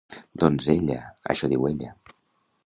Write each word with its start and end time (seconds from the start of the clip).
Donzella... 0.43 0.97
això 1.35 1.51
diu 1.53 1.69
ella. 1.73 1.93